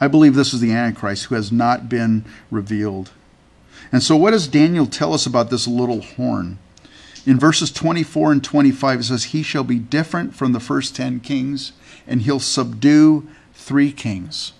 [0.00, 3.12] I believe this is the Antichrist who has not been revealed.
[3.90, 6.58] And so, what does Daniel tell us about this little horn?
[7.24, 11.20] In verses 24 and 25, it says, He shall be different from the first ten
[11.20, 11.72] kings,
[12.06, 14.52] and he'll subdue three kings.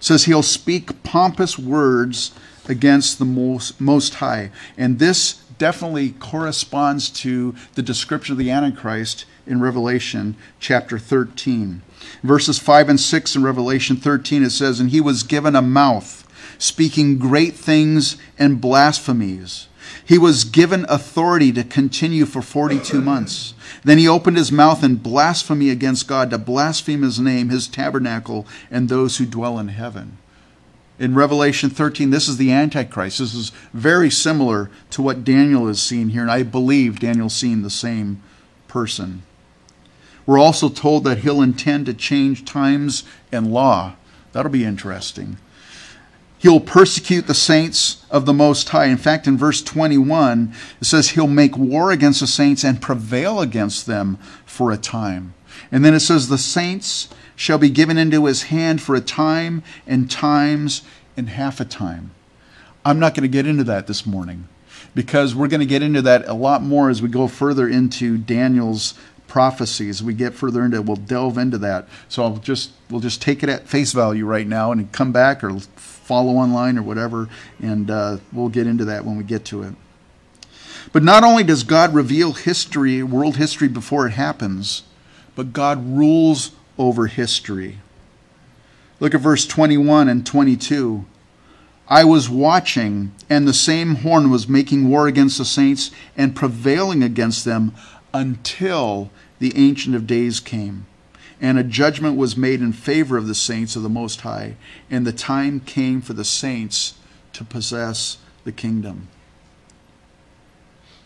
[0.00, 2.32] Says he'll speak pompous words
[2.68, 4.50] against the most, most high.
[4.76, 11.82] And this definitely corresponds to the description of the Antichrist in Revelation chapter 13.
[12.22, 16.26] Verses 5 and 6 in Revelation 13, it says, And he was given a mouth
[16.58, 19.66] speaking great things and blasphemies.
[20.04, 23.54] He was given authority to continue for 42 months.
[23.84, 28.46] Then he opened his mouth in blasphemy against God, to blaspheme his name, his tabernacle,
[28.70, 30.18] and those who dwell in heaven.
[30.98, 33.20] In Revelation 13, this is the Antichrist.
[33.20, 37.62] This is very similar to what Daniel is seeing here, and I believe Daniel's seeing
[37.62, 38.22] the same
[38.68, 39.22] person.
[40.26, 43.94] We're also told that he'll intend to change times and law.
[44.32, 45.38] That'll be interesting.
[46.40, 48.86] He'll persecute the saints of the Most High.
[48.86, 53.40] In fact, in verse 21, it says he'll make war against the saints and prevail
[53.40, 55.34] against them for a time.
[55.70, 59.62] And then it says, the saints shall be given into his hand for a time
[59.86, 60.82] and times
[61.14, 62.12] and half a time.
[62.86, 64.48] I'm not going to get into that this morning
[64.94, 68.16] because we're going to get into that a lot more as we go further into
[68.16, 68.94] Daniel's
[69.28, 69.90] prophecy.
[69.90, 71.86] As we get further into it, we'll delve into that.
[72.08, 75.44] So I'll just we'll just take it at face value right now and come back
[75.44, 75.58] or
[76.10, 77.28] follow online or whatever,
[77.62, 79.74] and uh, we'll get into that when we get to it.
[80.92, 84.82] But not only does God reveal history, world history before it happens,
[85.36, 87.78] but God rules over history.
[88.98, 91.04] Look at verse 21 and 22.
[91.86, 97.04] I was watching, and the same horn was making war against the saints and prevailing
[97.04, 97.72] against them
[98.12, 100.86] until the Ancient of Days came.
[101.40, 104.56] And a judgment was made in favor of the saints of the Most High,
[104.90, 106.94] and the time came for the saints
[107.32, 109.08] to possess the kingdom.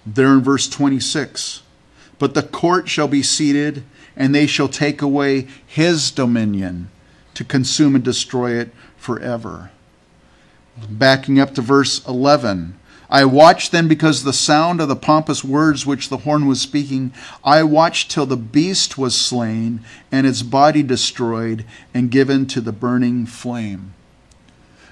[0.06, 1.62] There in verse 26
[2.18, 3.84] But the court shall be seated,
[4.16, 6.90] and they shall take away his dominion
[7.34, 9.70] to consume and destroy it forever.
[10.88, 12.78] Backing up to verse 11.
[13.14, 17.12] I watched then because the sound of the pompous words which the horn was speaking.
[17.44, 22.72] I watched till the beast was slain and its body destroyed and given to the
[22.72, 23.94] burning flame.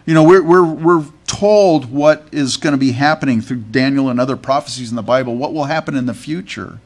[0.07, 4.21] You know, we're, we're, we're told what is going to be happening through Daniel and
[4.21, 6.79] other prophecies in the Bible, what will happen in the future.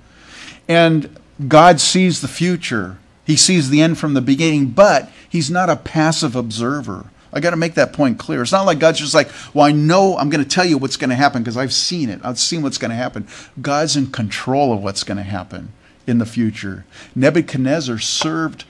[0.66, 2.96] And God sees the future,
[3.26, 7.10] He sees the end from the beginning, but He's not a passive observer.
[7.32, 8.42] I got to make that point clear.
[8.42, 10.96] It's not like God's just like, well, I know I'm going to tell you what's
[10.96, 12.20] going to happen because I've seen it.
[12.22, 13.26] I've seen what's going to happen.
[13.60, 15.72] God's in control of what's going to happen
[16.06, 16.84] in the future.
[17.14, 18.64] Nebuchadnezzar served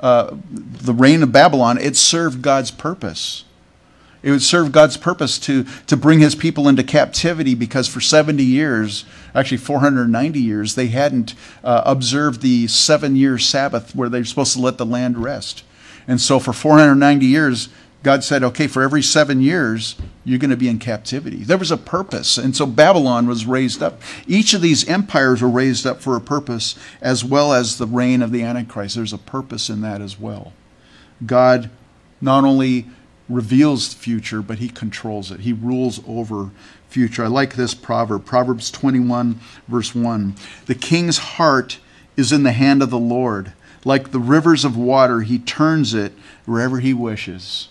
[0.00, 3.44] uh, the reign of Babylon, it served God's purpose.
[4.22, 8.42] It would serve God's purpose to, to bring his people into captivity because for 70
[8.42, 11.34] years, actually 490 years, they hadn't
[11.64, 15.64] uh, observed the seven year Sabbath where they're supposed to let the land rest.
[16.06, 17.70] And so for 490 years,
[18.02, 21.44] God said, okay, for every seven years, you're going to be in captivity.
[21.44, 22.38] There was a purpose.
[22.38, 24.00] And so Babylon was raised up.
[24.26, 28.22] Each of these empires were raised up for a purpose, as well as the reign
[28.22, 28.96] of the Antichrist.
[28.96, 30.54] There's a purpose in that as well.
[31.26, 31.68] God
[32.22, 32.86] not only
[33.28, 35.40] reveals the future, but he controls it.
[35.40, 36.50] He rules over
[36.88, 37.24] future.
[37.24, 40.34] I like this proverb, Proverbs 21, verse 1.
[40.66, 41.78] The king's heart
[42.16, 43.52] is in the hand of the Lord.
[43.84, 46.12] Like the rivers of water, he turns it
[46.46, 47.68] wherever he wishes.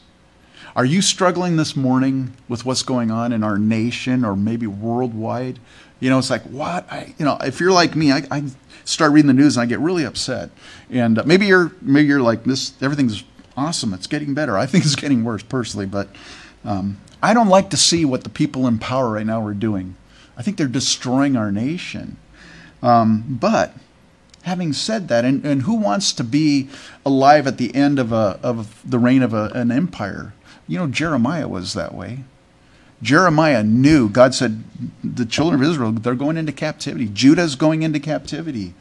[0.79, 5.59] Are you struggling this morning with what's going on in our nation or maybe worldwide?
[5.99, 6.89] You know, it's like, what?
[6.89, 8.45] I, you know, if you're like me, I, I
[8.85, 10.51] start reading the news and I get really upset.
[10.89, 12.81] And maybe you're maybe you're like this.
[12.81, 13.25] Everything's
[13.57, 13.93] awesome.
[13.93, 14.57] It's getting better.
[14.57, 16.07] I think it's getting worse personally, but
[16.63, 19.97] um, I don't like to see what the people in power right now are doing.
[20.37, 22.15] I think they're destroying our nation.
[22.81, 23.73] Um, but
[24.43, 26.69] having said that, and, and who wants to be
[27.05, 30.33] alive at the end of a of the reign of a, an empire?
[30.69, 32.23] You know, Jeremiah was that way.
[33.01, 34.63] Jeremiah knew, God said,
[35.03, 37.09] the children of Israel, they're going into captivity.
[37.11, 38.75] Judah's going into captivity.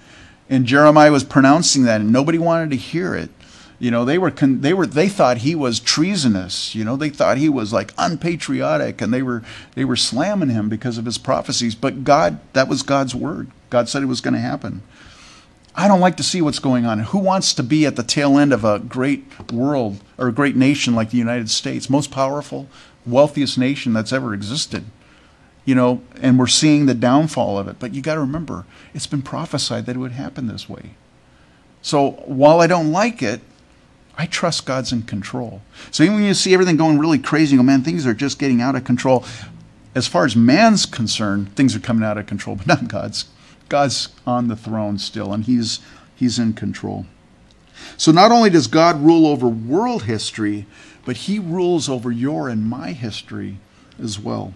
[0.51, 3.31] And Jeremiah was pronouncing that, and nobody wanted to hear it.
[3.79, 6.75] You know, they were they were they thought he was treasonous.
[6.75, 9.43] You know, they thought he was like unpatriotic, and they were
[9.75, 11.77] they were slamming him because of his prophecies.
[11.77, 13.51] But God, that was God's word.
[13.71, 14.83] God said it was going to happen.
[15.79, 16.99] I don't like to see what's going on.
[16.99, 20.57] Who wants to be at the tail end of a great world or a great
[20.57, 22.69] nation like the United States, most powerful,
[23.07, 24.87] wealthiest nation that's ever existed?
[25.65, 27.79] You know, and we're seeing the downfall of it.
[27.79, 30.97] But you got to remember, it's been prophesied that it would happen this way.
[31.81, 33.41] So while I don't like it,
[34.17, 35.63] I trust God's in control.
[35.93, 38.41] So even when you see everything going really crazy, you go, man, things are just
[38.41, 39.25] getting out of control.
[39.95, 43.27] As far as man's concerned, things are coming out of control, but not God's.
[43.69, 45.81] God's on the throne still, and He's
[46.15, 47.07] He's in control.
[47.97, 50.67] So not only does God rule over world history,
[51.05, 53.59] but He rules over your and my history
[54.03, 54.55] as well.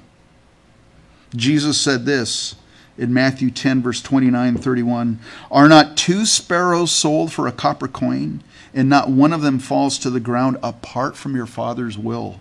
[1.34, 2.56] Jesus said this
[2.98, 5.18] in Matthew 10, verse 29 31
[5.50, 8.42] Are not two sparrows sold for a copper coin,
[8.74, 12.40] and not one of them falls to the ground apart from your Father's will?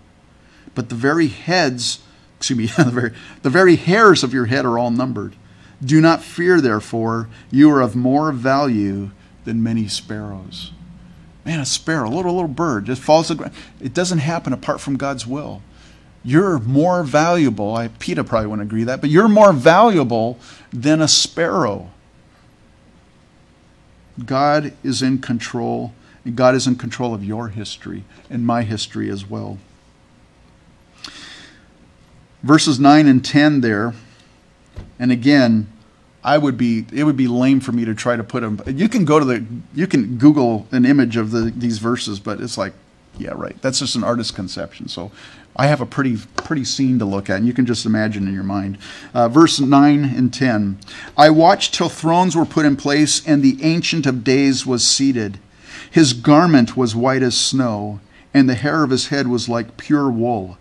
[0.75, 1.99] But the very heads,
[2.37, 5.35] excuse me, the very, the very hairs of your head are all numbered.
[5.83, 9.11] Do not fear, therefore, you are of more value
[9.45, 10.71] than many sparrows.
[11.43, 13.55] Man, a sparrow, a little little bird, just falls to the ground.
[13.79, 15.61] It doesn't happen apart from God's will.
[16.23, 17.75] You're more valuable.
[17.75, 20.37] I Peter probably wouldn't agree that, but you're more valuable
[20.71, 21.89] than a sparrow.
[24.23, 29.09] God is in control, and God is in control of your history and my history
[29.09, 29.57] as well.
[32.43, 33.95] Verses 9 and 10 there
[34.99, 35.71] and again,
[36.23, 38.61] I would be it would be lame for me to try to put them.
[38.67, 42.39] You can go to the you can Google an image of the these verses, but
[42.39, 42.73] it's like
[43.17, 43.59] Yeah, right.
[43.61, 44.87] That's just an artist's conception.
[44.87, 45.11] So
[45.55, 48.33] I have a pretty pretty scene to look at, and you can just imagine in
[48.33, 48.77] your mind.
[49.13, 50.79] Uh, verse 9 and 10.
[51.17, 55.39] I watched till thrones were put in place, and the Ancient of Days was seated.
[55.89, 57.99] His garment was white as snow,
[58.33, 60.57] and the hair of his head was like pure wool.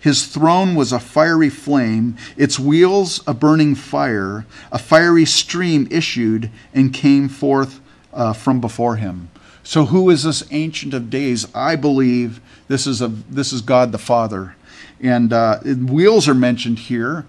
[0.00, 4.46] His throne was a fiery flame, its wheels a burning fire.
[4.72, 7.80] A fiery stream issued and came forth
[8.12, 9.30] uh, from before him.
[9.62, 11.46] So, who is this Ancient of Days?
[11.54, 14.56] I believe this is a this is God the Father,
[15.00, 17.26] and uh, wheels are mentioned here,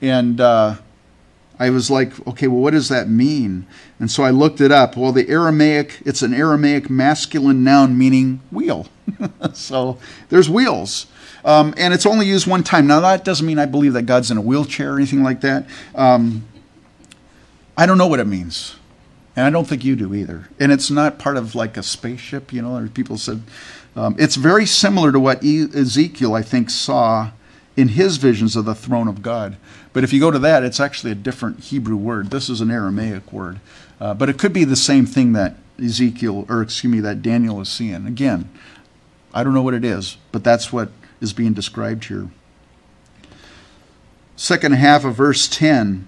[0.00, 0.76] and uh,
[1.58, 3.66] I was like, okay, well, what does that mean?
[4.00, 4.96] And so I looked it up.
[4.96, 8.88] Well, the Aramaic, it's an Aramaic masculine noun meaning wheel.
[9.52, 9.98] so
[10.28, 11.06] there's wheels.
[11.44, 12.86] Um, and it's only used one time.
[12.86, 15.66] Now, that doesn't mean I believe that God's in a wheelchair or anything like that.
[15.94, 16.44] Um,
[17.76, 18.76] I don't know what it means.
[19.34, 20.48] And I don't think you do either.
[20.60, 23.42] And it's not part of like a spaceship, you know, people said.
[23.96, 27.30] Um, it's very similar to what Ezekiel, I think, saw
[27.76, 29.56] in his visions of the throne of God.
[29.92, 32.30] But if you go to that, it's actually a different Hebrew word.
[32.30, 33.60] This is an Aramaic word.
[34.00, 37.60] Uh, but it could be the same thing that Ezekiel, or excuse me, that Daniel
[37.60, 38.06] is seeing.
[38.06, 38.48] Again,
[39.32, 40.90] I don't know what it is, but that's what
[41.22, 42.28] is being described here.
[44.36, 46.06] Second half of verse 10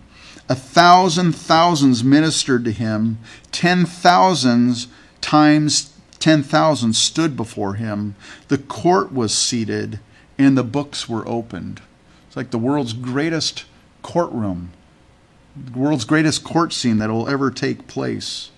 [0.49, 3.19] A thousand thousands ministered to him,
[3.53, 4.89] ten thousands
[5.21, 8.17] times ten thousand stood before him.
[8.49, 10.01] The court was seated,
[10.37, 11.81] and the books were opened.
[12.27, 13.65] It's like the world's greatest
[14.03, 14.73] courtroom,
[15.57, 18.51] the world's greatest court scene that will ever take place.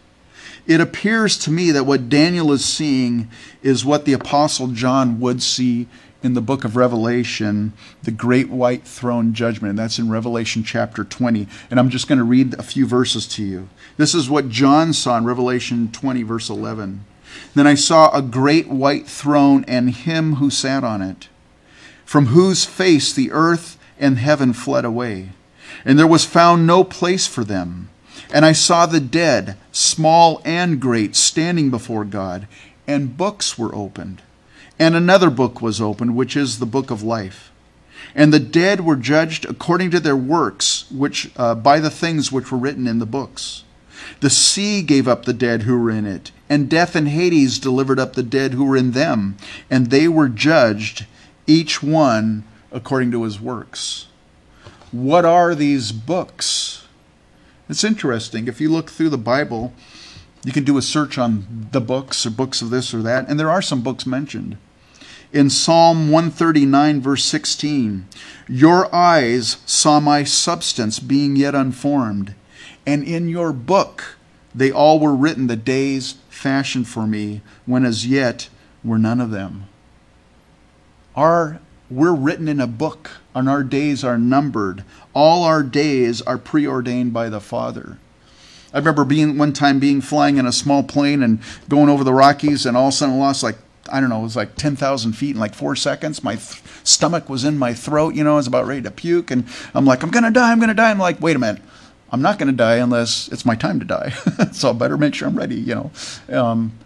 [0.66, 3.28] It appears to me that what Daniel is seeing
[3.62, 5.86] is what the Apostle John would see
[6.22, 9.70] in the book of Revelation, the great white throne judgment.
[9.70, 11.46] And that's in Revelation chapter 20.
[11.70, 13.68] And I'm just going to read a few verses to you.
[13.96, 17.04] This is what John saw in Revelation 20, verse 11.
[17.54, 21.28] Then I saw a great white throne and him who sat on it,
[22.04, 25.30] from whose face the earth and heaven fled away.
[25.84, 27.90] And there was found no place for them.
[28.32, 32.48] And I saw the dead, small and great, standing before God,
[32.86, 34.22] and books were opened.
[34.78, 37.50] And another book was opened, which is the book of life.
[38.14, 42.52] And the dead were judged according to their works, which uh, by the things which
[42.52, 43.64] were written in the books.
[44.20, 47.98] The sea gave up the dead who were in it, and death and Hades delivered
[47.98, 49.36] up the dead who were in them,
[49.70, 51.06] and they were judged,
[51.46, 54.06] each one according to his works.
[54.92, 56.86] What are these books?
[57.68, 58.46] It's interesting.
[58.46, 59.72] If you look through the Bible,
[60.44, 63.40] you can do a search on the books or books of this or that, and
[63.40, 64.58] there are some books mentioned
[65.36, 68.08] in Psalm 139, verse 16
[68.48, 72.34] Your eyes saw my substance being yet unformed,
[72.86, 74.16] and in your book
[74.54, 78.48] they all were written, the days fashioned for me, when as yet
[78.82, 79.66] were none of them.
[81.14, 81.60] Our,
[81.90, 84.84] we're written in a book, and our days are numbered.
[85.12, 87.98] All our days are preordained by the Father.
[88.72, 92.14] I remember being one time being flying in a small plane and going over the
[92.14, 93.58] Rockies, and all of a sudden lost like
[93.92, 96.22] I don't know, it was like 10,000 feet in like four seconds.
[96.22, 99.30] My stomach was in my throat, you know, I was about ready to puke.
[99.30, 100.90] And I'm like, I'm going to die, I'm going to die.
[100.90, 101.62] I'm like, wait a minute.
[102.10, 104.10] I'm not going to die unless it's my time to die.
[104.52, 105.90] so I better make sure I'm ready, you know.
[106.36, 106.78] Um,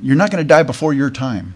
[0.00, 1.54] you're not going to die before your time.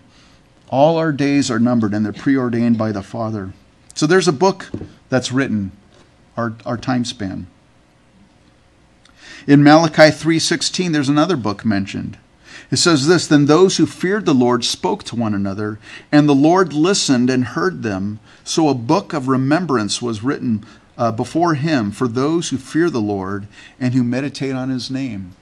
[0.68, 3.52] All our days are numbered and they're preordained by the Father.
[3.94, 4.70] So there's a book
[5.10, 5.72] that's written,
[6.36, 7.46] our, our time span.
[9.46, 12.16] In Malachi 3:16 there's another book mentioned.
[12.70, 15.78] It says this Then those who feared the Lord spoke to one another,
[16.10, 18.20] and the Lord listened and heard them.
[18.44, 20.64] So a book of remembrance was written
[20.98, 23.46] uh, before him for those who fear the Lord
[23.80, 25.34] and who meditate on his name.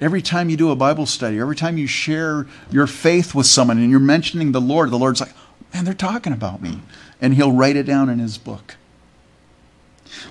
[0.00, 3.78] Every time you do a Bible study, every time you share your faith with someone
[3.78, 5.32] and you're mentioning the Lord, the Lord's like,
[5.74, 6.82] man, they're talking about me.
[7.20, 8.76] And he'll write it down in his book.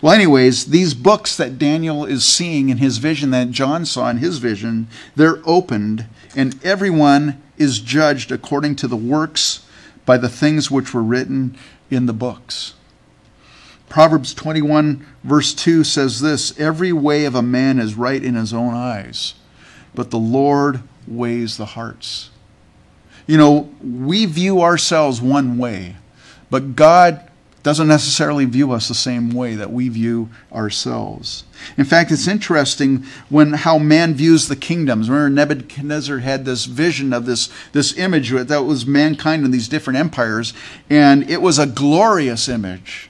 [0.01, 4.17] Well, anyways, these books that Daniel is seeing in his vision, that John saw in
[4.17, 6.05] his vision, they're opened,
[6.35, 9.65] and everyone is judged according to the works
[10.05, 11.57] by the things which were written
[11.89, 12.73] in the books.
[13.89, 18.53] Proverbs 21, verse 2 says this Every way of a man is right in his
[18.53, 19.35] own eyes,
[19.95, 22.29] but the Lord weighs the hearts.
[23.25, 25.95] You know, we view ourselves one way,
[26.49, 27.26] but God
[27.67, 31.43] doesn't necessarily view us the same way that we view ourselves.
[31.75, 35.09] In fact, it's interesting when how man views the kingdoms.
[35.09, 39.99] Remember, Nebuchadnezzar had this vision of this, this image that was mankind in these different
[39.99, 40.53] empires,
[40.89, 43.09] and it was a glorious image.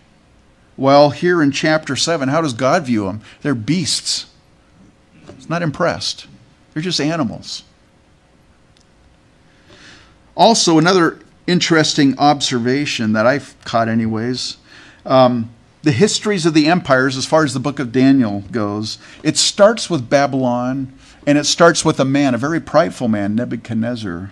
[0.76, 3.22] Well, here in chapter 7, how does God view them?
[3.44, 4.26] They're beasts.
[5.36, 6.26] He's not impressed.
[6.74, 7.62] They're just animals.
[10.36, 14.58] Also, another interesting observation that I've caught, anyways.
[15.06, 15.50] Um,
[15.84, 19.90] the histories of the empires, as far as the book of Daniel goes, it starts
[19.90, 20.94] with Babylon
[21.26, 24.32] and it starts with a man, a very prideful man, Nebuchadnezzar.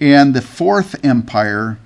[0.00, 1.78] And the fourth empire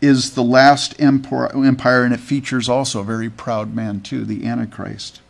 [0.00, 5.20] is the last empire, and it features also a very proud man, too, the Antichrist.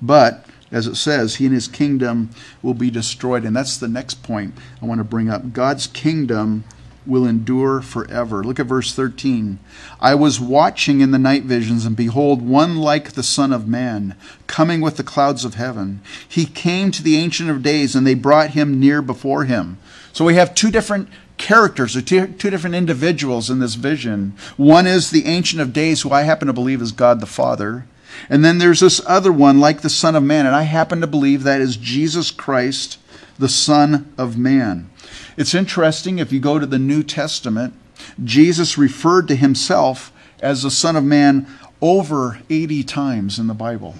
[0.00, 2.30] But, as it says, he and his kingdom
[2.62, 3.44] will be destroyed.
[3.44, 5.52] And that's the next point I want to bring up.
[5.52, 6.64] God's kingdom
[7.06, 8.42] will endure forever.
[8.42, 9.58] Look at verse 13.
[10.00, 14.16] I was watching in the night visions, and behold, one like the Son of Man,
[14.46, 16.00] coming with the clouds of heaven.
[16.28, 19.78] He came to the Ancient of Days, and they brought him near before him.
[20.12, 24.34] So we have two different characters or two, two different individuals in this vision.
[24.56, 27.86] One is the Ancient of Days, who I happen to believe is God the Father.
[28.28, 31.06] And then there's this other one, like the Son of Man, and I happen to
[31.06, 32.98] believe that is Jesus Christ,
[33.38, 34.88] the Son of Man.
[35.36, 37.74] It's interesting if you go to the New Testament,
[38.22, 41.46] Jesus referred to himself as the Son of Man
[41.80, 43.94] over 80 times in the Bible.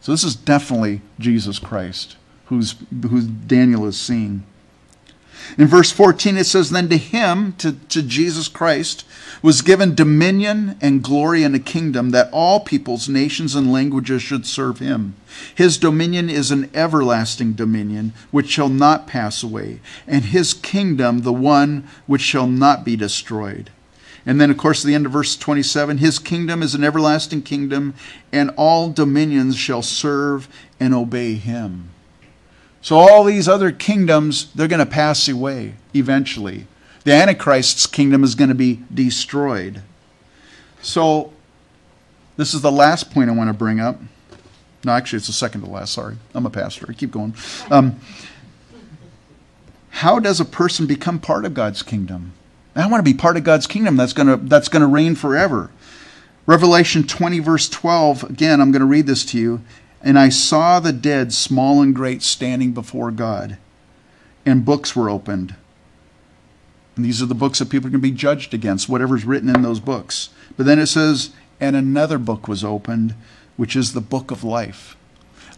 [0.00, 2.16] So this is definitely Jesus Christ,
[2.46, 4.44] who's, who Daniel is seeing.
[5.56, 9.04] In verse 14, it says, Then to him, to, to Jesus Christ,
[9.42, 14.46] was given dominion and glory and a kingdom that all peoples, nations, and languages should
[14.46, 15.14] serve him.
[15.54, 21.32] His dominion is an everlasting dominion which shall not pass away, and his kingdom the
[21.32, 23.70] one which shall not be destroyed.
[24.26, 27.94] And then, of course, the end of verse 27 His kingdom is an everlasting kingdom,
[28.32, 30.48] and all dominions shall serve
[30.80, 31.90] and obey him.
[32.84, 36.66] So all these other kingdoms, they're going to pass away eventually.
[37.04, 39.80] The Antichrist's kingdom is going to be destroyed.
[40.82, 41.32] So
[42.36, 43.98] this is the last point I want to bring up.
[44.84, 45.94] No, actually, it's the second to last.
[45.94, 46.16] Sorry.
[46.34, 46.84] I'm a pastor.
[46.86, 47.34] I keep going.
[47.70, 47.98] Um,
[49.88, 52.34] how does a person become part of God's kingdom?
[52.76, 55.14] I want to be part of God's kingdom that's going to, that's going to reign
[55.14, 55.70] forever.
[56.44, 59.62] Revelation 20, verse 12, again, I'm going to read this to you.
[60.04, 63.56] And I saw the dead, small and great, standing before God,
[64.44, 65.54] and books were opened.
[66.94, 69.80] And these are the books that people can be judged against, whatever's written in those
[69.80, 70.28] books.
[70.58, 73.14] But then it says, and another book was opened,
[73.56, 74.94] which is the book of life.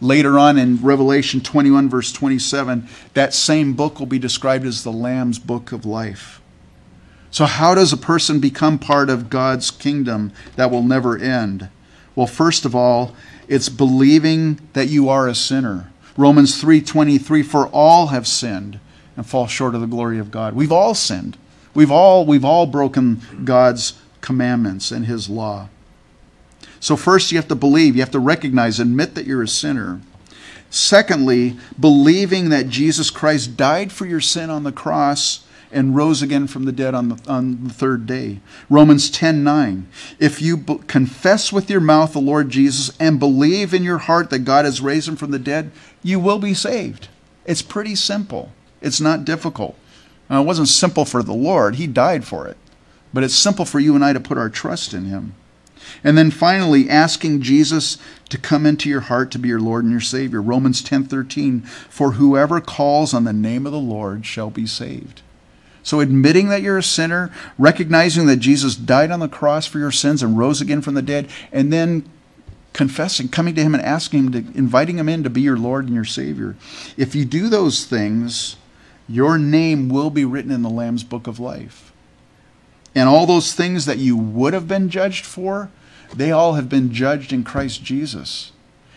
[0.00, 4.92] Later on in Revelation 21, verse 27, that same book will be described as the
[4.92, 6.40] Lamb's book of life.
[7.30, 11.68] So, how does a person become part of God's kingdom that will never end?
[12.16, 13.14] Well, first of all,
[13.46, 15.90] it's believing that you are a sinner.
[16.16, 18.80] Romans 3:23 for all have sinned
[19.16, 20.54] and fall short of the glory of God.
[20.54, 21.36] We've all sinned.
[21.74, 25.68] We've all we've all broken God's commandments and his law.
[26.80, 30.00] So first you have to believe, you have to recognize, admit that you're a sinner.
[30.70, 35.40] Secondly, believing that Jesus Christ died for your sin on the cross
[35.70, 38.40] and rose again from the dead on the, on the third day.
[38.70, 39.88] Romans 10 9.
[40.18, 44.30] If you b- confess with your mouth the Lord Jesus and believe in your heart
[44.30, 45.70] that God has raised him from the dead,
[46.02, 47.08] you will be saved.
[47.44, 49.76] It's pretty simple, it's not difficult.
[50.28, 52.56] Now, it wasn't simple for the Lord, He died for it.
[53.12, 55.34] But it's simple for you and I to put our trust in Him.
[56.02, 57.98] And then finally, asking Jesus
[58.28, 60.42] to come into your heart to be your Lord and your Savior.
[60.42, 65.22] Romans 10:13, for whoever calls on the name of the Lord shall be saved.
[65.86, 69.92] So, admitting that you're a sinner, recognizing that Jesus died on the cross for your
[69.92, 72.10] sins and rose again from the dead, and then
[72.72, 75.84] confessing, coming to Him and asking Him to, inviting Him in to be your Lord
[75.84, 76.56] and your Savior.
[76.96, 78.56] If you do those things,
[79.08, 81.92] your name will be written in the Lamb's book of life.
[82.92, 85.70] And all those things that you would have been judged for,
[86.12, 88.50] they all have been judged in Christ Jesus.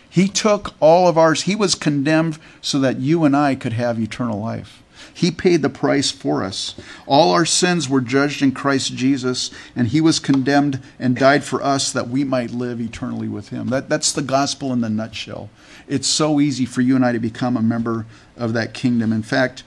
[0.08, 4.00] He took all of ours, He was condemned so that you and I could have
[4.00, 4.79] eternal life.
[5.12, 6.74] He paid the price for us.
[7.06, 11.62] All our sins were judged in Christ Jesus, and He was condemned and died for
[11.62, 13.68] us that we might live eternally with Him.
[13.68, 15.50] That, that's the gospel in the nutshell.
[15.88, 18.06] It's so easy for you and I to become a member
[18.36, 19.12] of that kingdom.
[19.12, 19.64] In fact,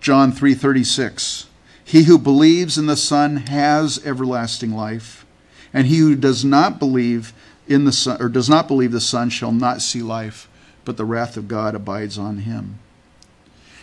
[0.00, 1.44] John 3:36
[1.84, 5.24] He who believes in the Son has everlasting life,
[5.72, 7.32] and he who does not believe
[7.68, 10.48] in the Son or does not believe the Son shall not see life,
[10.84, 12.78] but the wrath of God abides on him.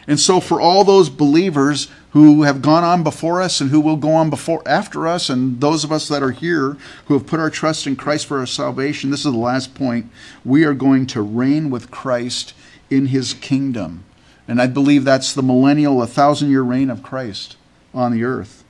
[0.07, 3.97] And so, for all those believers who have gone on before us and who will
[3.97, 7.41] go on before after us, and those of us that are here who have put
[7.41, 10.09] our trust in Christ for our salvation, this is the last point.
[10.45, 12.53] We are going to reign with Christ
[12.89, 14.05] in his kingdom.
[14.47, 17.57] And I believe that's the millennial, a thousand year reign of Christ
[17.93, 18.63] on the earth.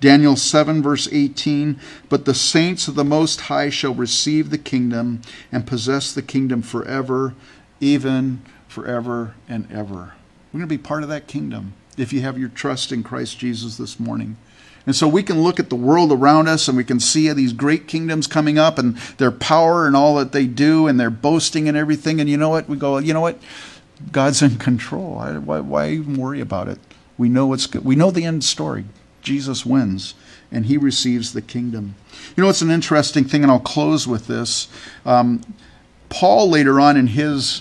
[0.00, 5.22] Daniel 7, verse 18 But the saints of the Most High shall receive the kingdom
[5.52, 7.34] and possess the kingdom forever,
[7.80, 10.14] even forever and ever.
[10.56, 11.74] We're going to be part of that kingdom.
[11.98, 14.38] if you have your trust in Christ Jesus this morning.
[14.86, 17.52] And so we can look at the world around us and we can see these
[17.52, 21.68] great kingdoms coming up and their power and all that they do and their boasting
[21.68, 22.22] and everything.
[22.22, 22.70] And you know what?
[22.70, 23.38] We go, you know what?
[24.12, 25.16] God's in control.
[25.44, 26.78] Why, why even worry about it?
[27.18, 27.84] We know what's good.
[27.84, 28.86] We know the end story.
[29.20, 30.14] Jesus wins
[30.50, 31.96] and he receives the kingdom.
[32.34, 34.68] You know, it's an interesting thing, and I'll close with this.
[35.04, 35.42] Um,
[36.08, 37.60] Paul, later on in his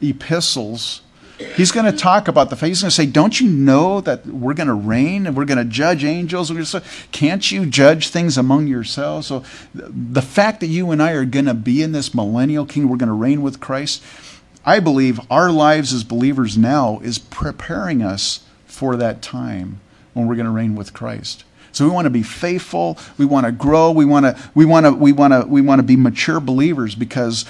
[0.00, 1.02] epistles,
[1.38, 2.68] He's going to talk about the faith.
[2.68, 5.58] He's going to say, Don't you know that we're going to reign and we're going
[5.58, 6.50] to judge angels?
[7.12, 9.26] Can't you judge things among yourselves?
[9.26, 12.90] So the fact that you and I are going to be in this millennial kingdom,
[12.90, 14.02] we're going to reign with Christ,
[14.64, 19.80] I believe our lives as believers now is preparing us for that time
[20.14, 21.44] when we're going to reign with Christ.
[21.72, 24.86] So we want to be faithful, we want to grow, we want to we want
[24.86, 27.44] to we want to we want to be mature believers because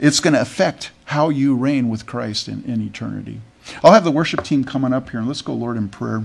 [0.00, 3.40] it's going to affect how you reign with Christ in, in eternity.
[3.82, 6.24] I'll have the worship team coming up here, and let's go, Lord, in prayer.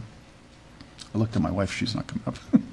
[1.16, 2.38] I looked at my wife, she's not coming up.